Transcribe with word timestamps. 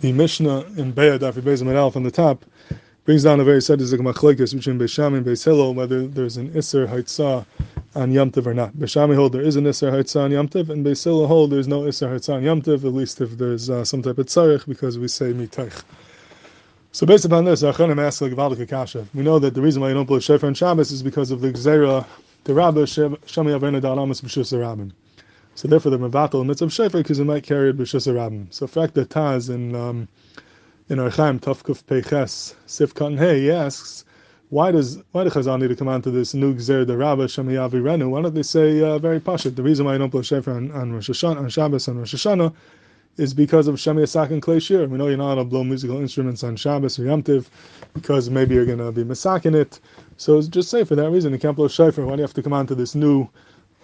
the 0.00 0.12
Mishnah 0.12 0.60
in 0.76 0.92
Be'ah 0.92 1.18
Dafi 1.18 1.42
Beis 1.42 1.74
Alf 1.74 1.96
on 1.96 2.02
the 2.02 2.10
top 2.10 2.44
brings 3.04 3.24
down 3.24 3.40
a 3.40 3.44
very 3.44 3.60
sadistic 3.60 4.00
machlekes 4.00 4.54
between 4.54 4.78
Beis 4.78 4.90
Shammai 4.90 5.18
and 5.18 5.26
Beis 5.26 5.74
whether 5.74 6.06
there's 6.06 6.36
an 6.36 6.50
Isser 6.50 6.88
Haitzah 6.88 7.44
on 7.94 8.12
Yom 8.12 8.30
Tov 8.30 8.46
or 8.46 8.54
not. 8.54 8.72
Beis 8.74 8.90
Shammai 8.90 9.14
hold 9.14 9.32
there 9.32 9.42
is 9.42 9.56
an 9.56 9.64
Isser 9.64 9.92
Haitzah 9.92 10.24
on 10.24 10.30
Yom 10.30 10.48
Tov, 10.48 10.70
and 10.70 10.84
Beis 10.84 11.04
Hillel 11.04 11.26
hold 11.26 11.50
there's 11.50 11.68
no 11.68 11.82
Isser 11.82 12.08
Haitzah 12.08 12.36
on 12.36 12.42
Yom 12.42 12.62
Tov, 12.62 12.84
at 12.84 12.94
least 12.94 13.20
if 13.20 13.36
there's 13.36 13.68
uh, 13.68 13.84
some 13.84 14.02
type 14.02 14.16
of 14.16 14.26
tzarech, 14.26 14.66
because 14.66 14.98
we 14.98 15.08
say 15.08 15.32
mitaych. 15.32 15.82
So 16.92 17.06
based 17.06 17.24
upon 17.24 17.44
this, 17.44 17.62
Achanim 17.62 18.00
ask 18.00 18.20
like 18.20 18.32
Valdik 18.32 18.60
Akasha. 18.60 19.06
We 19.14 19.22
know 19.22 19.38
that 19.38 19.54
the 19.54 19.60
reason 19.60 19.82
why 19.82 19.88
you 19.88 19.94
don't 19.94 20.06
blow 20.06 20.18
Shofar 20.18 20.48
on 20.48 20.54
Shabbos 20.54 20.90
is 20.90 21.02
because 21.02 21.30
of 21.30 21.40
the 21.40 21.52
Gzera, 21.52 22.06
the 22.44 22.54
Rabbah, 22.54 22.80
Shami 22.80 23.18
Avena 23.26 23.80
Dalamas 23.80 24.22
B'Shus 24.22 24.52
Rabbim. 24.52 24.92
So 25.54 25.68
therefore, 25.68 25.90
the 25.90 25.98
Mavatal 25.98 26.46
mitzvah 26.46 26.70
Shofar 26.70 27.00
because 27.00 27.18
it 27.18 27.24
might 27.24 27.42
carry 27.42 27.70
it 27.70 27.76
B'Shus 27.76 28.06
Rabbim. 28.12 28.52
So 28.52 28.66
fact 28.66 28.94
that 28.94 29.10
Taz 29.10 29.50
in 29.52 29.74
um, 29.74 30.08
in 30.88 30.98
Orach 30.98 31.16
Chaim 31.16 31.38
Tafkuf 31.38 31.84
Peiches 31.84 32.54
Sif 32.66 32.96
Hey, 32.96 33.40
he 33.42 33.50
asks, 33.50 34.04
why 34.48 34.72
does 34.72 35.02
why 35.12 35.22
do 35.24 35.30
Chazal 35.30 35.60
need 35.60 35.68
to 35.68 35.76
come 35.76 35.88
on 35.88 36.02
to 36.02 36.10
this 36.10 36.34
new 36.34 36.54
Gzer 36.54 36.86
the 36.86 36.96
Rabba 36.96 37.26
Shemiyavi 37.26 37.80
Renu? 37.80 38.10
Why 38.10 38.22
don't 38.22 38.34
they 38.34 38.42
say 38.42 38.80
uh, 38.82 38.98
very 38.98 39.20
pashut? 39.20 39.54
The 39.54 39.62
reason 39.62 39.86
why 39.86 39.92
you 39.92 39.98
don't 39.98 40.10
blow 40.10 40.22
Shofar 40.22 40.54
on, 40.54 40.72
on 40.72 40.92
Rosh 40.92 41.10
Hashanah, 41.10 41.38
on 41.38 41.48
Shabbos 41.48 41.86
and 41.88 41.98
Rosh 41.98 42.14
Hashanah 42.14 42.52
is 43.16 43.34
because 43.34 43.68
of 43.68 43.76
Shemi 43.76 44.02
Yasak 44.02 44.30
and 44.30 44.62
Shir. 44.62 44.86
We 44.86 44.98
know 44.98 45.08
you're 45.08 45.18
not 45.18 45.36
to 45.36 45.44
blow 45.44 45.62
musical 45.62 46.00
instruments 46.00 46.42
on 46.42 46.56
Shabbos 46.56 46.98
or 46.98 47.04
Yom 47.04 47.22
Tiv 47.22 47.50
because 47.92 48.30
maybe 48.30 48.54
you're 48.54 48.66
going 48.66 48.78
to 48.78 48.90
be 48.90 49.04
masaking 49.04 49.54
it. 49.54 49.78
So 50.16 50.40
just 50.42 50.70
say 50.70 50.84
for 50.84 50.96
that 50.96 51.10
reason 51.10 51.32
you 51.32 51.38
can't 51.38 51.56
blow 51.56 51.68
Shofar. 51.68 52.04
Why 52.04 52.12
do 52.12 52.16
you 52.16 52.22
have 52.22 52.34
to 52.34 52.42
come 52.42 52.52
on 52.52 52.66
to 52.68 52.74
this 52.74 52.94
new 52.94 53.28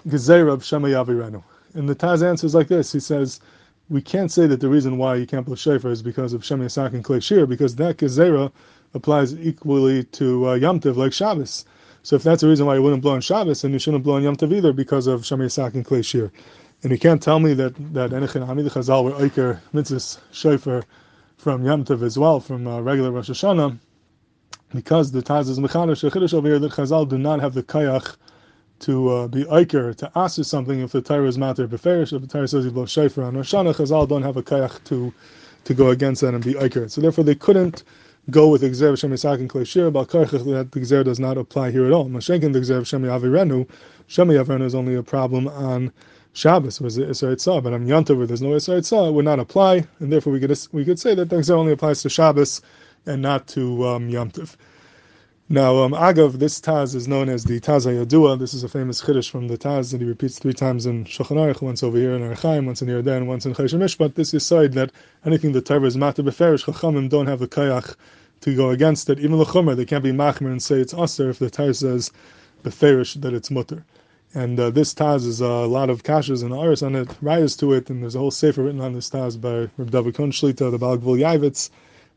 Gezer 0.09 0.53
of 0.53 0.63
Shemi 0.63 0.91
Yavirenu? 0.91 1.43
And 1.77 1.87
the 1.87 1.95
Taz 1.95 2.27
answers 2.27 2.55
like 2.55 2.69
this. 2.69 2.91
He 2.91 3.01
says, 3.01 3.39
we 3.91 4.01
can't 4.01 4.33
say 4.33 4.47
that 4.47 4.61
the 4.61 4.69
reason 4.69 4.97
why 4.97 5.15
you 5.17 5.27
can't 5.27 5.45
blow 5.45 5.55
Shofar 5.55 5.91
is 5.91 6.03
because 6.03 6.33
of 6.33 6.43
Shemi 6.43 6.65
Yasak 6.65 6.95
and 6.95 7.05
Klei 7.05 7.23
Shir 7.23 7.47
because 7.47 7.77
that 7.77 7.99
Gezerah 7.99 8.51
applies 8.95 9.35
equally 9.35 10.05
to 10.05 10.49
uh, 10.49 10.93
like 10.95 11.13
Shabbos. 11.13 11.67
So 12.03 12.17
if 12.17 12.23
that's 12.23 12.41
the 12.41 12.49
reason 12.49 12.67
why 12.67 12.77
you 12.77 12.83
wouldn't 12.83 13.03
blow 13.03 13.13
on 13.13 13.21
Shabbos, 13.21 13.61
then 13.61 13.73
you 13.73 13.79
shouldn't 13.79 14.05
blow 14.05 14.15
on 14.15 14.23
Yom 14.23 14.37
either 14.41 14.73
because 14.73 15.07
of 15.07 15.21
Shemi 15.21 15.45
Yasak 15.45 15.75
and 15.75 15.85
Klei 15.85 16.05
Shir. 16.05 16.33
And 16.83 16.93
you 16.93 16.99
can't 16.99 17.23
tell 17.23 17.41
me 17.41 17.53
that 17.55 17.75
that 17.93 18.11
Enechin 18.11 18.47
Hamid 18.47 18.67
Chazal 18.67 19.05
were 19.05 19.13
Eiker 19.13 19.61
Mitzvah 19.73 20.21
Shofar 20.33 20.83
from 21.37 21.65
Yom 21.65 21.85
Tov 21.85 22.03
as 22.03 22.19
well, 22.19 22.41
from 22.41 22.67
uh, 22.67 22.81
regular 22.81 23.11
Rosh 23.11 23.31
Hashanah, 23.31 23.79
because 24.75 25.13
the 25.13 25.23
Taz 25.23 25.49
is 25.49 25.59
Mechanish 25.59 26.35
over 26.35 26.49
here 26.49 26.59
that 26.59 26.73
Chazal 26.73 27.09
do 27.09 27.19
not 27.19 27.41
have 27.41 27.55
the 27.55 27.63
Kayach 27.63 28.17
to 28.81 29.09
uh, 29.09 29.29
be 29.29 29.45
Eiker, 29.45 29.95
to 29.97 30.11
ask 30.17 30.43
something 30.45 30.81
if 30.81 30.93
the 30.93 31.01
Torah 31.01 31.27
is 31.27 31.39
Mater 31.39 31.67
Beferish, 31.67 32.13
if 32.13 32.23
the 32.23 32.29
Torah 32.29 32.49
says 32.49 32.65
you 32.65 32.71
blow 32.71 32.87
Shofar 32.87 33.25
on 33.25 33.37
Rosh 33.37 33.53
Chazal 33.53 34.09
don't 34.09 34.23
have 34.23 34.37
a 34.37 34.43
Kayach 34.43 34.83
to, 34.85 35.13
to 35.65 35.75
go 35.75 35.91
against 35.91 36.21
that 36.21 36.35
and 36.35 36.45
be 36.45 36.55
Eiker. 36.55 36.91
So 36.91 37.01
therefore 37.01 37.25
they 37.25 37.35
couldn't 37.35 37.85
go 38.31 38.49
with 38.49 38.63
Exer 38.63 38.99
Shem 38.99 39.13
Yisak 39.13 39.37
and 39.37 39.49
Kleshir, 39.51 39.93
but 39.93 40.09
that 40.11 40.73
the 40.73 40.81
Exer 40.81 41.05
does 41.05 41.19
not 41.19 41.39
apply 41.39 41.71
here 41.71 41.87
at 41.87 41.93
all. 41.93 42.07
Mashenkin 42.07 42.53
the 42.53 42.61
Exer 42.61 42.87
Shem 42.87 43.03
Yavirenu, 43.03 43.69
Shem 44.09 44.29
Yavirenu 44.29 44.65
is 44.65 44.75
only 44.75 44.95
a 44.95 45.03
problem 45.03 45.49
on 45.49 45.93
Shabbos 46.37 46.83
was 46.83 46.99
Isra 46.99 47.35
Itzah, 47.35 47.63
but 47.63 47.73
on 47.73 47.87
Tov 47.87 48.19
where 48.19 48.27
there's 48.27 48.43
no 48.43 48.51
Isra 48.51 48.81
Itzah, 48.81 49.09
it 49.09 49.13
would 49.13 49.25
not 49.25 49.39
apply, 49.39 49.87
and 50.01 50.13
therefore 50.13 50.35
we 50.35 50.39
could 50.39 50.55
we 50.71 50.85
could 50.85 50.99
say 50.99 51.15
that 51.15 51.31
the 51.31 51.55
only 51.55 51.73
applies 51.73 52.03
to 52.03 52.11
Shabbos 52.11 52.61
and 53.07 53.23
not 53.23 53.47
to 53.49 53.87
um, 53.87 54.11
Yom 54.11 54.31
Tov. 54.31 54.55
Now, 55.49 55.77
um, 55.85 55.93
Agav, 55.93 56.41
this 56.41 56.61
Taz 56.61 56.97
is 56.97 57.07
known 57.07 57.29
as 57.29 57.45
the 57.45 57.61
Taz 57.61 57.87
Hayadua. 57.87 58.37
This 58.37 58.53
is 58.53 58.65
a 58.65 58.69
famous 58.69 59.01
Chiddush 59.01 59.31
from 59.31 59.47
the 59.47 59.57
Taz 59.57 59.93
that 59.93 60.01
he 60.01 60.07
repeats 60.09 60.41
three 60.41 60.53
times 60.53 60.87
in 60.87 61.05
Shulchan 61.05 61.37
Aruch, 61.37 61.63
once 61.63 61.85
over 61.85 61.97
here 61.97 62.17
in 62.17 62.23
Orach 62.23 62.41
Chaim, 62.41 62.67
once 62.67 62.83
in 62.83 62.89
Yarden, 62.89 63.27
once 63.27 63.47
in 63.47 63.55
Choshen 63.55 63.79
Mishpat. 63.79 64.17
This 64.17 64.35
is 64.35 64.45
side 64.45 64.73
that 64.73 64.91
anything 65.25 65.53
the 65.53 65.61
Torah 65.61 65.87
is 65.87 65.97
matter 65.97 66.25
beferish, 66.25 66.65
Chachamim 66.65 67.09
don't 67.09 67.29
have 67.29 67.39
the 67.39 67.47
kayach 67.47 67.95
to 68.41 68.57
go 68.57 68.71
against 68.71 69.09
it. 69.09 69.21
Even 69.21 69.39
the 69.39 69.45
Chomer, 69.45 69.77
they 69.77 69.85
can't 69.85 70.03
be 70.03 70.11
machmer 70.11 70.51
and 70.51 70.61
say 70.61 70.81
it's 70.81 70.93
aser 70.93 71.31
if 71.31 71.39
the 71.39 71.49
Torah 71.49 71.75
says 71.75 72.11
beferish 72.65 73.21
that 73.21 73.33
it's 73.33 73.49
mutter. 73.49 73.85
And 74.35 74.59
uh, 74.59 74.71
this 74.71 74.95
Taz 74.95 75.25
is 75.25 75.41
uh, 75.41 75.47
a 75.47 75.69
lot 75.69 75.91
of 75.91 76.03
kashas 76.03 76.43
and 76.43 76.53
aris 76.53 76.83
on 76.83 76.97
it, 76.97 77.07
rayas 77.23 77.57
to 77.61 77.73
it, 77.73 77.89
and 77.89 78.03
there's 78.03 78.17
a 78.17 78.19
whole 78.19 78.33
sefer 78.33 78.65
written 78.65 78.81
on 78.81 78.95
this 78.95 79.11
Taz 79.11 79.41
by 79.41 79.71
Reb 79.77 79.93
David 79.93 80.17
Shlita, 80.17 80.73
the 80.73 80.79
Baal 80.79 80.99
Yavitz. 80.99 81.71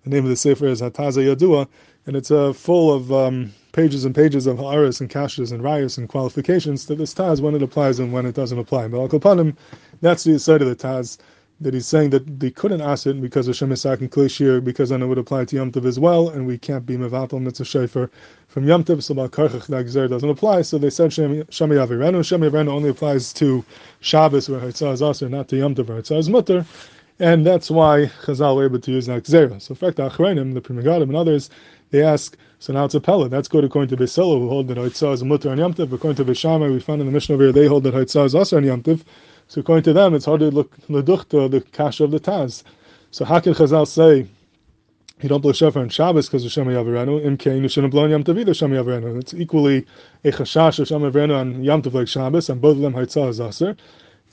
The 0.04 0.10
name 0.10 0.24
of 0.24 0.30
the 0.30 0.36
sefer 0.36 0.66
is 0.66 0.82
Hataza 0.82 1.36
Yadua, 1.36 1.68
and 2.10 2.18
it's 2.18 2.32
uh, 2.32 2.52
full 2.52 2.92
of 2.92 3.14
um, 3.14 3.54
pages 3.72 4.04
and 4.04 4.16
pages 4.16 4.48
of 4.48 4.60
aris 4.60 5.00
and 5.00 5.12
kashas 5.12 5.52
and 5.52 5.62
rayas 5.62 6.00
and 6.00 6.10
qualifications 6.10 6.84
to 6.84 6.96
this 6.96 7.14
Taz 7.14 7.40
when 7.40 7.54
it 7.54 7.62
applies 7.62 8.00
and 8.00 8.12
when 8.12 8.26
it 8.26 8.34
doesn't 8.34 8.58
apply. 8.58 8.88
But 8.88 9.14
Al 9.14 9.54
that's 10.02 10.24
the 10.24 10.40
side 10.40 10.64
of 10.64 10.68
the 10.70 10.76
Taz 10.76 11.20
that 11.62 11.76
he's 11.76 11.86
saying 11.86 12.10
that 12.10 12.40
they 12.40 12.50
couldn't 12.50 12.82
ask 12.82 13.06
it 13.06 13.22
because 13.22 13.48
of 13.48 13.54
Shemisak 13.54 14.00
and 14.00 14.12
Klishir, 14.12 14.64
because 14.64 14.90
then 14.90 15.04
it 15.04 15.06
would 15.06 15.20
apply 15.20 15.46
to 15.46 15.56
Yom 15.56 15.72
as 15.86 16.00
well, 16.00 16.30
and 16.30 16.48
we 16.48 16.58
can't 16.58 16.84
be 16.84 16.98
Mevatel 16.98 17.42
Mitzvah 17.42 17.66
Shofar 17.66 18.10
from 18.48 18.68
Yom 18.68 18.84
Tov, 18.84 19.04
so 19.04 19.14
Baal 19.14 19.30
Karchach 19.30 19.68
that 19.68 20.10
doesn't 20.10 20.30
apply, 20.30 20.64
so 20.64 20.80
they 20.80 20.90
said 20.90 21.12
Shemi 21.12 21.46
Avirenu. 21.46 22.22
Shemi 22.24 22.50
Avirenu 22.50 22.70
only 22.70 22.90
applies 22.90 23.32
to 23.34 23.64
Shabbos, 24.00 24.50
where 24.50 24.62
Hitzah 24.62 24.94
is 24.94 25.04
also, 25.04 25.28
not 25.28 25.48
to 25.50 25.58
Yom 25.58 25.76
Tov, 25.76 25.90
where 25.90 26.02
Hitzah 26.02 26.18
is 26.18 26.28
Mutter, 26.28 26.66
and 27.20 27.46
that's 27.46 27.70
why 27.70 28.10
Chazal 28.24 28.56
were 28.56 28.64
able 28.64 28.80
to 28.80 28.92
use 28.92 29.06
that 29.08 29.28
So, 29.28 29.44
in 29.44 29.76
fact, 29.76 29.98
the 29.98 30.10
Pri 30.10 30.34
Megadim, 30.34 31.04
and 31.04 31.16
others, 31.16 31.50
they 31.92 32.04
ask, 32.04 32.38
so 32.60 32.74
now 32.74 32.86
it's 32.86 32.96
a 32.96 33.00
Pella. 33.00 33.30
That's 33.30 33.48
good 33.48 33.64
according 33.64 33.96
to 33.96 34.04
Beis 34.04 34.16
Hillel, 34.16 34.40
who 34.40 34.50
hold 34.50 34.68
that 34.68 34.78
Hitzah 34.78 35.14
is 35.14 35.24
Mutter 35.24 35.50
on 35.50 35.58
Yom 35.58 35.74
Tov. 35.74 35.92
According 35.92 36.24
to 36.24 36.32
Beis 36.32 36.38
Shammai, 36.38 36.70
we 36.70 36.80
find 36.80 37.02
in 37.02 37.08
the 37.08 37.14
Mishnah 37.14 37.36
over 37.36 37.46
here, 37.46 37.54
they 37.54 37.68
hold 37.68 37.84
that 37.84 37.94
Hitzah 37.94 38.26
is 38.26 38.36
also 38.36 38.58
on. 38.58 39.02
So 39.48 39.62
according 39.62 39.84
to 39.84 39.94
them, 39.94 40.14
it's 40.14 40.26
hard 40.26 40.42
to 40.42 40.52
look 40.52 40.78
leduchta 40.88 41.50
the 41.50 41.62
kasha 41.62 42.04
of 42.04 42.12
the 42.12 42.20
Taz. 42.20 42.64
So 43.12 43.26
how 43.26 43.40
can 43.40 43.54
Chazal 43.54 43.88
say 43.88 44.28
you 45.22 45.30
don't 45.30 45.42
blow 45.42 45.52
shofar 45.52 45.82
on 45.82 45.90
Shabbos 45.90 46.28
because 46.28 46.46
of 46.46 46.52
Shema 46.52 46.72
Yavarenu? 46.72 47.26
Im 47.26 47.38
kain 47.38 47.64
you 47.64 47.70
shouldn't 47.70 47.92
blow 47.92 48.04
on 48.04 48.12
Yom 48.12 48.24
either 48.28 48.54
Shema 48.54 48.76
Yavarenu. 48.84 49.20
It's 49.20 49.34
equally 49.34 49.88
a 50.24 50.30
chashash 50.32 50.80
of 50.80 50.88
Shema 50.88 51.10
Yavarenu 51.10 51.36
on 51.36 51.94
like 51.94 52.08
Shabbos, 52.08 52.50
and 52.50 52.62
both 52.62 52.76
of 52.76 52.84
them 52.84 52.94
haitzah 52.94 53.30
is 53.30 53.42
aser. 53.42 53.76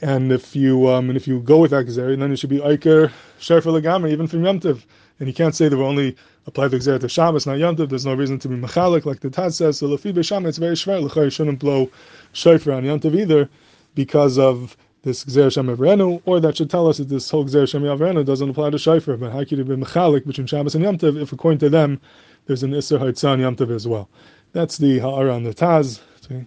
And 0.02 0.30
if 0.30 0.54
you 0.54 0.88
um, 0.88 1.08
and 1.08 1.16
if 1.16 1.26
you 1.26 1.40
go 1.40 1.58
with 1.58 1.70
that 1.70 1.86
then 1.86 2.30
you 2.30 2.36
should 2.36 2.50
be 2.50 2.58
aiker 2.58 3.10
shofar 3.38 3.72
legamer 3.72 4.10
even 4.10 4.26
from 4.26 4.44
Yom 4.44 4.60
Tov. 4.60 4.82
And 5.18 5.28
you 5.28 5.34
can't 5.34 5.54
say 5.54 5.68
that 5.68 5.76
we 5.76 5.82
only 5.82 6.16
apply 6.46 6.68
the 6.68 6.76
gzeri 6.76 7.00
to 7.00 7.08
Shabbos, 7.08 7.46
not 7.46 7.58
Yom 7.58 7.76
Tov. 7.76 7.88
There's 7.88 8.04
no 8.04 8.14
reason 8.14 8.38
to 8.40 8.48
be 8.48 8.56
machalik 8.56 9.06
like 9.06 9.20
the 9.20 9.30
Taz 9.30 9.54
says. 9.54 9.78
So 9.78 9.88
lefi 9.88 10.12
b'sham, 10.12 10.46
it's 10.46 10.58
very 10.58 10.74
shver. 10.74 11.24
You 11.24 11.30
shouldn't 11.30 11.58
blow 11.58 11.90
shofar 12.32 12.74
on 12.74 12.84
Yom 12.84 13.00
Tov 13.00 13.14
either 13.18 13.48
because 13.94 14.38
of 14.38 14.76
this 15.02 15.24
Gzer 15.24 15.52
Shem 15.52 15.68
Avrenu, 15.68 16.20
or 16.26 16.40
that 16.40 16.56
should 16.56 16.68
tell 16.68 16.88
us 16.88 16.98
that 16.98 17.08
this 17.08 17.30
whole 17.30 17.44
Gzer 17.44 17.68
Shem 17.68 17.82
Avrenu 17.82 18.24
doesn't 18.24 18.50
apply 18.50 18.70
to 18.70 18.78
Shofar, 18.78 19.16
but 19.16 19.30
how 19.30 19.44
could 19.44 19.60
it 19.60 19.68
be 19.68 19.76
Mechalik 19.76 20.26
between 20.26 20.48
Shabbos 20.48 20.74
and 20.74 20.82
Yom 20.82 20.98
Tov 20.98 21.20
if 21.22 21.32
according 21.32 21.60
to 21.60 21.70
them 21.70 22.00
there's 22.46 22.64
an 22.64 22.72
Isser 22.72 22.98
Haitzan 22.98 23.38
Yom 23.38 23.54
Tov 23.54 23.70
as 23.72 23.86
well? 23.86 24.08
That's 24.52 24.78
the 24.78 24.98
Ha'ara 24.98 25.32
on 25.32 25.44
the 25.44 25.54
Taz, 25.54 26.00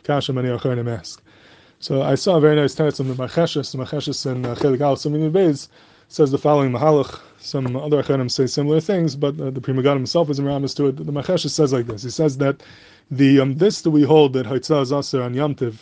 Kasha 0.03 0.33
Mani 0.33 0.49
Acharim 0.49 0.93
ask. 0.93 1.23
So 1.79 2.01
I 2.01 2.15
saw 2.15 2.35
a 2.35 2.41
very 2.41 2.57
nice 2.57 2.75
text 2.75 2.99
on 2.99 3.07
the 3.07 3.13
Marcheshes, 3.13 3.71
the 3.71 3.77
Marcheshes 3.77 4.29
in 4.29 4.45
uh, 4.45 4.55
Chelik 4.55 4.81
Al 4.81 4.97
Samini 4.97 5.31
Beis 5.31 5.69
says 6.09 6.31
the 6.31 6.37
following 6.37 6.71
Mahalach. 6.71 7.21
Some 7.39 7.75
other 7.75 8.03
Acharim 8.03 8.29
say 8.29 8.47
similar 8.47 8.81
things, 8.81 9.15
but 9.15 9.39
uh, 9.39 9.49
the 9.49 9.61
Pri 9.61 9.73
Megadim 9.73 9.97
himself 9.97 10.29
is 10.29 10.39
in 10.39 10.45
Ramas 10.45 10.73
to 10.73 10.87
it. 10.87 10.97
The 10.97 11.11
Marcheshes 11.11 11.51
says 11.51 11.71
like 11.71 11.85
this. 11.85 12.03
He 12.03 12.09
says 12.09 12.37
that 12.39 12.61
the 13.09 13.39
um, 13.39 13.55
this 13.55 13.81
that 13.83 13.91
we 13.91 14.03
hold 14.03 14.33
that 14.33 14.45
Haitzah 14.45 14.81
is 14.81 14.91
Aser 14.91 15.21
on 15.21 15.33
Yamtiv, 15.33 15.75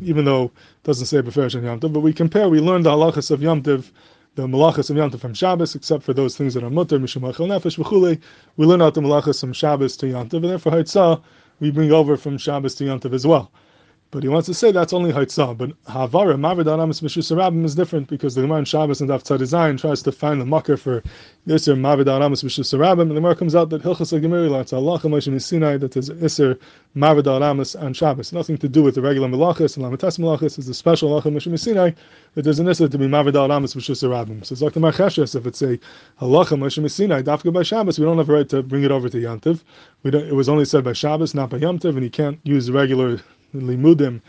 even 0.00 0.24
though 0.24 0.44
it 0.44 0.84
doesn't 0.84 1.06
say 1.06 1.20
Beferish 1.20 1.54
on 1.54 1.62
Yamtiv, 1.62 1.92
but 1.92 2.00
we 2.00 2.12
compare, 2.14 2.48
we 2.48 2.60
learn 2.60 2.82
the 2.82 2.90
halachas 2.90 3.30
of 3.30 3.40
Yamtiv, 3.40 3.90
the 4.34 4.46
malachas 4.46 4.88
of 4.88 4.96
Yom 4.96 5.10
Tov 5.10 5.20
from 5.20 5.34
Shabbos, 5.34 5.74
except 5.74 6.02
for 6.02 6.14
those 6.14 6.36
things 6.36 6.54
that 6.54 6.64
are 6.64 6.70
mutter, 6.70 6.98
mishum 6.98 7.30
achel 7.30 7.46
nefesh, 7.46 7.76
v'chule, 7.76 8.18
we 8.56 8.64
learn 8.64 8.80
out 8.80 8.94
the 8.94 9.02
malachas 9.02 9.40
from 9.40 9.52
Shabbos 9.52 9.96
to 9.98 10.08
Yom 10.08 10.28
Tov, 10.30 10.36
and 10.36 10.44
therefore 10.44 10.72
Haitzah, 10.72 11.22
we 11.60 11.70
bring 11.70 11.92
over 11.92 12.16
from 12.16 12.38
Shabbos 12.38 12.74
to 12.76 12.86
Yom 12.86 13.00
Tov 13.00 13.12
as 13.12 13.26
well. 13.26 13.50
But 14.12 14.22
he 14.22 14.28
wants 14.28 14.44
to 14.44 14.52
say 14.52 14.72
that's 14.72 14.92
only 14.92 15.10
Haitzah. 15.10 15.56
But 15.56 15.70
Havara, 15.84 16.36
Mavid 16.36 16.66
Aramis 16.66 17.00
Mishus 17.00 17.64
is 17.64 17.74
different 17.74 18.08
because 18.08 18.34
the 18.34 18.42
Gemara 18.42 18.58
in 18.58 18.66
Shabbos 18.66 19.00
and 19.00 19.08
Daf 19.08 19.38
Design 19.38 19.78
tries 19.78 20.02
to 20.02 20.12
find 20.12 20.38
the 20.38 20.44
mucker 20.44 20.76
for 20.76 21.02
Isser 21.48 21.74
Mavid 21.74 22.08
Aramis 22.08 22.42
Mishus 22.42 22.74
and 22.74 23.10
the 23.10 23.14
Gemara 23.14 23.34
comes 23.34 23.54
out 23.54 23.70
that 23.70 23.82
Hilchas 23.82 24.12
Gemiri, 24.20 24.60
it's 24.60 24.74
Allah 24.74 24.98
Moshe 24.98 25.40
Sinai, 25.40 25.78
that 25.78 25.96
is 25.96 26.10
Isser 26.10 26.58
Mavid 26.94 27.26
Aramis 27.26 27.74
and 27.74 27.96
Shabbos. 27.96 28.34
Nothing 28.34 28.58
to 28.58 28.68
do 28.68 28.82
with 28.82 28.96
the 28.96 29.00
regular 29.00 29.28
Malachis 29.28 29.78
and 29.78 29.86
Lamatas 29.86 30.18
Malachis, 30.18 30.58
it's 30.58 30.68
a 30.68 30.74
special 30.74 31.10
Allah 31.14 31.22
Moshe 31.22 31.58
Sinai 31.58 31.92
that 32.34 32.42
there's 32.42 32.58
an 32.58 32.66
Isser 32.66 32.90
to 32.90 32.98
be 32.98 33.06
Mavid 33.06 33.34
Aramis 33.34 33.72
Mishus 33.74 34.00
So 34.00 34.52
it's 34.52 34.60
like 34.60 34.74
the 34.74 34.80
Marcheshes, 34.80 35.34
if 35.34 35.46
it's 35.46 35.62
a 35.62 35.78
Allah 36.20 36.44
Moshe 36.44 36.90
Sinai, 36.90 37.22
Dafka 37.22 37.50
by 37.50 37.62
Shabbos, 37.62 37.98
we 37.98 38.04
don't 38.04 38.18
have 38.18 38.28
a 38.28 38.32
right 38.34 38.48
to 38.50 38.62
bring 38.62 38.82
it 38.82 38.90
over 38.90 39.08
to 39.08 39.16
Yantiv. 39.16 39.62
We 40.02 40.10
don't, 40.10 40.26
it 40.26 40.34
was 40.34 40.50
only 40.50 40.66
said 40.66 40.84
by 40.84 40.92
Shabbos, 40.92 41.34
not 41.34 41.48
by 41.48 41.56
Yom 41.56 41.80
and 41.82 42.02
you 42.02 42.10
can't 42.10 42.38
use 42.44 42.66
the 42.66 42.74
regular 42.74 43.18
limudim 43.54 44.20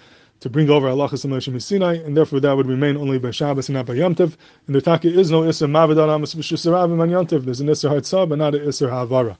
to 0.43 0.49
bring 0.49 0.69
over 0.69 0.87
halachas 0.87 1.25
Moshe 1.25 1.61
Sinai, 1.61 1.95
and 1.95 2.17
therefore 2.17 2.41
that 2.41 2.57
would 2.57 2.67
remain 2.67 2.97
only 2.97 3.17
by 3.17 3.31
Shabbos 3.31 3.69
and 3.69 3.75
not 3.75 3.85
by 3.85 3.93
Yom 3.93 4.13
Tov. 4.13 4.35
And 4.67 4.75
the 4.75 4.81
Taki 4.81 5.17
is 5.17 5.31
no 5.31 5.41
Isser 5.43 5.69
Mavid 5.69 5.97
Amos 6.03 6.35
B'Shusarabim 6.35 6.99
on 6.99 7.09
Yom 7.09 7.25
Tov. 7.25 7.45
There's 7.45 7.61
an 7.61 7.67
Isser 7.67 7.89
Hatzah, 7.89 8.27
but 8.27 8.37
not 8.37 8.53
an 8.53 8.61
Isser 8.61 8.89
Havara. 8.89 9.37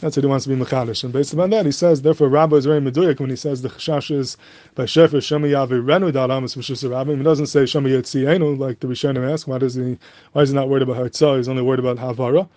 That's 0.00 0.16
what 0.16 0.22
he 0.22 0.28
wants 0.28 0.46
to 0.46 0.50
be 0.50 0.56
Mechadish. 0.56 1.04
And 1.04 1.12
based 1.12 1.32
upon 1.32 1.50
that, 1.50 1.66
he 1.66 1.72
says, 1.72 2.02
therefore, 2.02 2.28
Rabbi 2.28 2.56
is 2.56 2.66
very 2.66 2.80
meduyak 2.80 3.18
when 3.18 3.30
he 3.30 3.36
says 3.36 3.62
the 3.62 3.68
Chashash 3.68 4.16
is 4.16 4.36
by 4.74 4.86
Shofar 4.86 5.20
Shema 5.20 5.48
Yavi 5.48 5.82
Renu 5.82 6.12
Dalamas 6.12 6.56
Mishus 6.56 6.88
Rabbi. 6.88 7.16
He 7.16 7.22
doesn't 7.22 7.48
say 7.48 7.66
Shema 7.66 7.88
Yetzienu, 7.88 8.56
like 8.56 8.80
the 8.80 8.86
Rishonim 8.86 9.30
ask. 9.30 9.48
Why 9.48 9.58
does 9.58 9.74
he? 9.74 9.98
Why 10.32 10.42
is 10.42 10.50
he 10.50 10.54
not 10.54 10.68
worried 10.68 10.82
about 10.82 10.96
Hartzah? 10.96 11.36
He's 11.38 11.48
only 11.48 11.62
worried 11.62 11.80
about 11.80 11.98
Havara. 11.98 12.48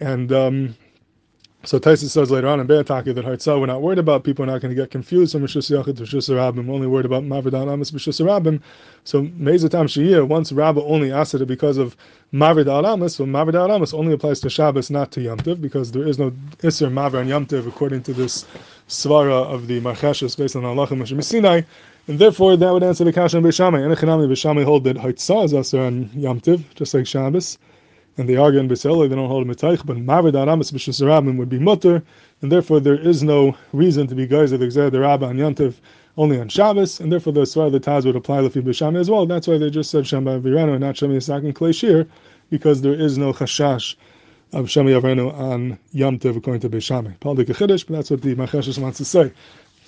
And 0.00 0.32
um, 0.32 0.76
so 1.66 1.80
Tyson 1.80 2.08
says 2.08 2.30
later 2.30 2.46
on 2.46 2.60
in 2.60 2.66
Be'ataki 2.68 3.12
that 3.12 3.24
Hartzah, 3.24 3.58
we're 3.58 3.66
not 3.66 3.82
worried 3.82 3.98
about, 3.98 4.22
people 4.22 4.44
are 4.44 4.46
not 4.46 4.60
going 4.60 4.72
to 4.72 4.80
get 4.80 4.92
confused 4.92 5.32
from 5.32 5.42
Rishus 5.42 5.68
Yachid 5.68 5.96
to 5.96 6.04
Rishus 6.04 6.30
Rabbim, 6.30 6.66
we're 6.66 6.74
only 6.74 6.86
worried 6.86 7.06
about 7.06 7.24
Mavidan 7.24 7.68
Amas 7.68 7.90
Rishus 7.90 8.24
Rabbim. 8.24 8.60
So 9.02 9.22
Mezatam 9.22 9.86
Shiyah, 9.86 10.28
once 10.28 10.52
Rabbah 10.52 10.82
only 10.82 11.10
asked 11.10 11.34
it 11.34 11.44
because 11.46 11.76
of 11.76 11.96
Mavid 12.32 12.68
Al 12.68 13.08
so 13.08 13.24
Mavid 13.24 13.56
Al 13.56 13.98
only 13.98 14.12
applies 14.12 14.38
to 14.40 14.48
Shabbos, 14.48 14.90
not 14.90 15.10
to 15.12 15.20
Yom 15.20 15.38
Tiv, 15.38 15.60
because 15.60 15.90
there 15.90 16.06
is 16.06 16.20
no 16.20 16.30
Isser 16.58 16.88
Mavid 16.88 17.18
on 17.18 17.28
Yom 17.28 17.46
Tiv 17.46 17.66
according 17.66 18.04
to 18.04 18.12
this 18.12 18.46
Svara 18.88 19.52
of 19.52 19.66
the 19.66 19.80
Marcheshes 19.80 20.38
based 20.38 20.54
on 20.54 20.64
Allah 20.64 20.86
Moshe 20.86 21.24
Sinai. 21.24 21.62
And 22.06 22.20
therefore, 22.20 22.56
that 22.56 22.72
would 22.72 22.84
answer 22.84 23.02
the 23.02 23.12
Kasha 23.12 23.38
and 23.38 23.46
Beis 23.46 23.56
Shammai. 23.56 23.80
And 23.80 23.92
Echanami 23.92 24.28
Beis 24.28 24.38
Shammai 24.38 24.62
hold 24.62 24.84
that 24.84 24.96
Hartzah 24.96 25.46
is 25.46 25.52
also 25.52 25.84
on 25.84 26.10
Yom 26.14 26.38
Tiv, 26.38 26.72
just 26.76 26.94
like 26.94 27.08
Shabbos 27.08 27.58
and 28.18 28.28
they 28.28 28.36
argue 28.36 28.60
in 28.60 28.68
Beis 28.68 28.82
Hillel, 28.82 29.08
they 29.08 29.14
don't 29.14 29.28
hold 29.28 29.46
a 29.46 29.54
mitaych, 29.54 29.84
but 29.84 29.96
Mavid 29.96 30.34
Aramis 30.34 30.70
B'Shusarabim 30.70 31.36
would 31.36 31.48
be 31.48 31.58
mutter, 31.58 32.02
and 32.42 32.50
therefore 32.50 32.80
there 32.80 32.98
is 32.98 33.22
no 33.22 33.56
reason 33.72 34.06
to 34.06 34.14
be 34.14 34.26
guys 34.26 34.52
of 34.52 34.60
the 34.60 34.90
the 34.90 35.00
Rabba 35.00 35.26
and 35.26 35.38
Yantiv 35.38 35.74
only 36.16 36.40
on 36.40 36.48
Shabbos, 36.48 37.00
and 37.00 37.12
therefore 37.12 37.32
the 37.32 37.44
Swar 37.44 37.70
the 37.70 37.80
Taz 37.80 38.04
would 38.06 38.16
apply 38.16 38.40
Lefi 38.40 38.62
B'Shami 38.62 38.98
as 38.98 39.10
well. 39.10 39.26
That's 39.26 39.46
why 39.46 39.58
they 39.58 39.70
just 39.70 39.90
said 39.90 40.04
Shamba 40.04 40.40
Virano 40.40 40.72
and 40.72 40.80
not 40.80 40.94
Shami 40.94 41.16
Yasak 41.16 41.44
and 41.44 41.54
Klei 41.54 42.08
because 42.50 42.82
there 42.82 42.94
is 42.94 43.18
no 43.18 43.32
Chashash 43.32 43.96
of 44.52 44.66
Shami 44.66 44.98
Yavrenu 44.98 45.32
on 45.34 45.78
Yom 45.92 46.14
according 46.14 46.60
to 46.60 46.70
Beis 46.70 46.82
Shammai. 46.82 47.12
Paul 47.20 47.34
the 47.34 47.44
Kachidish, 47.44 47.86
but 47.86 47.96
that's 47.96 48.10
what 48.10 48.22
the 48.22 48.34
Marcheshes 48.34 48.78
wants 48.78 48.98
to 48.98 49.04
say. 49.04 49.32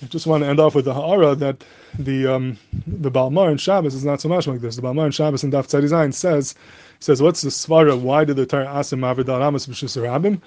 I 0.01 0.05
just 0.05 0.27
want 0.27 0.43
to 0.43 0.49
end 0.49 0.59
off 0.59 0.75
with 0.75 0.85
the 0.85 0.93
ha'ara 0.93 1.35
that 1.35 1.63
the 1.97 2.27
um, 2.27 2.57
the 2.87 3.11
Balmar 3.11 3.51
in 3.51 3.57
Shabbos 3.57 3.95
is 3.95 4.05
not 4.05 4.21
so 4.21 4.29
much 4.29 4.47
like 4.47 4.61
this. 4.61 4.75
The 4.77 4.81
Balmar 4.81 5.05
in 5.05 5.11
Shabbos 5.11 5.43
in 5.43 5.51
Daf 5.51 5.67
Tzadizayin 5.67 6.13
says 6.13 6.55
says 6.99 7.21
what's 7.21 7.41
the 7.41 7.49
svara? 7.49 7.99
Why 7.99 8.23
did 8.25 8.35
the 8.35 8.45
Torah 8.45 8.67
ask 8.67 8.93
him 8.93 9.01
Avidah 9.01 9.39
Ramas 9.39 9.67
b'Shus 9.67 10.01
Rabim? 10.01 10.41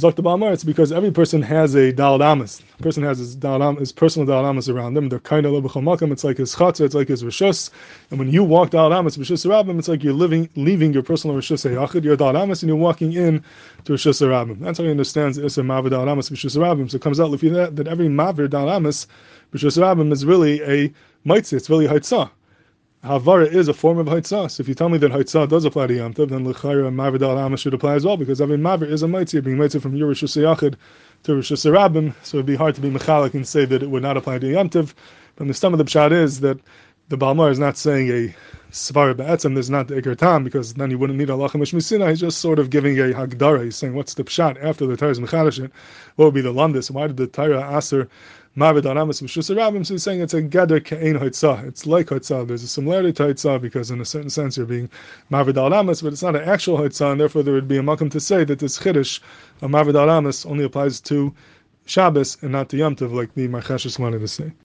Dr. 0.00 0.22
Balmar, 0.22 0.52
it's 0.52 0.62
because 0.62 0.92
every 0.92 1.10
person 1.10 1.42
has 1.42 1.74
a 1.74 1.90
Dal. 1.90 2.18
The 2.18 2.62
person 2.80 3.02
has 3.02 3.18
his, 3.18 3.34
Dal 3.34 3.74
his 3.74 3.90
personal 3.90 4.26
Dal 4.26 4.44
Damas 4.44 4.68
around 4.68 4.94
them. 4.94 5.08
They're 5.08 5.18
kind 5.18 5.44
of 5.44 5.52
Makam. 5.52 6.12
It's 6.12 6.22
like 6.22 6.36
his 6.36 6.54
Chatzah, 6.54 6.82
it's 6.82 6.94
like 6.94 7.08
his 7.08 7.24
Rishus. 7.24 7.70
And 8.10 8.20
when 8.20 8.30
you 8.30 8.44
walk 8.44 8.70
Dal 8.70 8.90
Damas, 8.90 9.16
Rishus 9.16 9.78
it's 9.78 9.88
like 9.88 10.04
you're 10.04 10.12
living, 10.12 10.48
leaving 10.54 10.92
your 10.92 11.02
personal 11.02 11.34
Rishus 11.34 11.68
Yachid, 11.68 12.04
your 12.04 12.14
Dal 12.14 12.32
Damas, 12.32 12.62
and 12.62 12.68
you're 12.68 12.76
walking 12.76 13.12
in 13.12 13.42
to 13.86 13.94
Rishus 13.94 14.24
Rabbim. 14.24 14.60
That's 14.60 14.78
how 14.78 14.84
he 14.84 14.90
understands 14.92 15.36
Issa 15.36 15.62
Mavir 15.62 15.90
Dal 15.90 16.06
Damas, 16.06 16.30
Rishus 16.30 16.52
So 16.90 16.96
it 16.96 17.02
comes 17.02 17.18
out 17.18 17.32
that, 17.32 17.74
that 17.74 17.88
every 17.88 18.06
Mavir 18.06 18.48
Dal 18.48 18.66
Damas, 18.66 19.08
Rishus 19.52 20.12
is 20.12 20.24
really 20.24 20.62
a 20.62 20.92
Mitzvah, 21.24 21.56
it's 21.56 21.68
really 21.68 21.88
Haitzah. 21.88 22.30
Havara 23.04 23.46
is 23.46 23.68
a 23.68 23.74
form 23.74 23.98
of 23.98 24.06
Haitzah. 24.06 24.50
So 24.50 24.60
if 24.60 24.68
you 24.68 24.74
tell 24.74 24.88
me 24.88 24.98
that 24.98 25.12
Haitzah 25.12 25.48
does 25.48 25.64
apply 25.64 25.86
to 25.86 25.94
Yom 25.94 26.14
Tov, 26.14 26.30
then 26.30 26.48
L'chayra 26.48 26.88
and 26.88 26.98
Mavid 26.98 27.22
al 27.22 27.56
should 27.56 27.72
apply 27.74 27.94
as 27.94 28.04
well, 28.04 28.16
because 28.16 28.40
every 28.40 28.58
Mavid 28.58 28.90
is 28.90 29.02
a 29.02 29.08
Mitzvah, 29.08 29.42
being 29.42 29.56
Mitzvah 29.56 29.80
from 29.80 29.92
Yerush 29.92 30.24
Yachid 30.24 30.74
to 31.22 31.34
Rosh 31.36 31.52
Hashanah 31.52 32.14
so 32.22 32.38
it'd 32.38 32.46
be 32.46 32.56
hard 32.56 32.74
to 32.74 32.80
be 32.80 32.90
Mechalik 32.90 33.34
and 33.34 33.46
say 33.46 33.64
that 33.64 33.82
it 33.82 33.90
would 33.90 34.02
not 34.02 34.16
apply 34.16 34.38
to 34.40 34.50
Yom 34.50 34.68
Tov. 34.68 34.94
But 35.36 35.46
the 35.46 35.54
stem 35.54 35.72
of 35.72 35.78
the 35.78 35.84
Pshat 35.84 36.10
is 36.10 36.40
that 36.40 36.58
the 37.08 37.16
Balmar 37.16 37.50
is 37.50 37.58
not 37.58 37.76
saying 37.76 38.10
a 38.10 38.34
Svar 38.70 39.14
Ba'etzim, 39.14 39.54
there's 39.54 39.70
not 39.70 39.88
the 39.88 39.94
Iker 39.94 40.44
because 40.44 40.74
then 40.74 40.90
you 40.90 40.98
wouldn't 40.98 41.18
need 41.18 41.30
Allah 41.30 41.48
Mishmisina. 41.48 42.10
He's 42.10 42.20
just 42.20 42.38
sort 42.38 42.58
of 42.58 42.68
giving 42.68 42.98
a 42.98 43.14
Hagdara. 43.14 43.64
He's 43.64 43.76
saying, 43.76 43.94
what's 43.94 44.12
the 44.12 44.24
Pshat 44.24 44.62
after 44.62 44.86
the 44.86 44.94
Torah 44.94 45.12
is 45.12 45.20
Mechalish? 45.20 45.70
What 46.16 46.26
would 46.26 46.34
be 46.34 46.42
the 46.42 46.52
Landis? 46.52 46.90
Why 46.90 47.06
did 47.06 47.16
the 47.16 47.26
Torah 47.26 47.62
answer 47.72 48.08
Mavid 48.58 48.82
Anamas 48.82 49.22
Mishus 49.22 49.54
Rabim, 49.54 49.86
so 49.86 49.94
he's 49.94 50.02
saying 50.02 50.20
it's 50.20 50.34
a 50.34 50.42
Geder 50.42 50.80
Ke'en 50.80 51.16
Hoitzah. 51.18 51.64
It's 51.66 51.86
like 51.86 52.08
Hoitzah. 52.08 52.46
There's 52.46 52.64
a 52.64 52.68
similarity 52.68 53.12
to 53.12 53.22
Hoitzah 53.22 53.60
because 53.60 53.90
in 53.92 54.00
a 54.00 54.04
certain 54.04 54.30
sense 54.30 54.56
you're 54.56 54.66
being 54.66 54.90
Mavid 55.30 55.54
Anamas, 55.54 56.02
but 56.02 56.12
it's 56.12 56.24
not 56.24 56.34
an 56.34 56.42
actual 56.42 56.76
Hoitzah, 56.76 57.12
and 57.12 57.20
therefore 57.20 57.44
there 57.44 57.54
would 57.54 57.68
be 57.68 57.78
a 57.78 57.82
makam 57.82 58.10
to 58.10 58.18
say 58.18 58.42
that 58.44 58.58
this 58.58 58.76
Chiddush 58.78 59.20
of 59.62 59.70
Mavid 59.70 59.94
Anamas 59.94 60.44
only 60.44 60.64
applies 60.64 61.00
to 61.02 61.32
Shabbos 61.86 62.36
and 62.42 62.50
not 62.50 62.68
to 62.70 62.76
Yom 62.76 62.96
Tov, 62.96 63.12
like 63.12 63.32
the 63.34 63.46
Marcheshes 63.46 63.98
wanted 63.98 64.18
to 64.18 64.28
say. 64.28 64.52